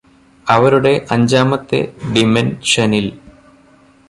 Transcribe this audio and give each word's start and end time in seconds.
അവരുടെ 0.47 0.93
അഞ്ചാമത്തെ 1.11 1.79
ഡിമെന്ഷനില് 2.13 3.13